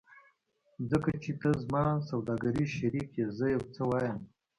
ځکه 0.89 1.11
چې 1.23 1.31
ته 1.41 1.49
زما 1.63 1.85
سوداګریز 2.09 2.69
شریک 2.77 3.09
یې 3.19 3.25
زه 3.37 3.45
یو 3.55 3.63
څه 3.73 3.81
وایم 3.89 4.17